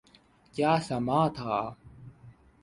کیا 0.53 0.71
سماں 0.87 1.25
تھا۔ 1.35 1.55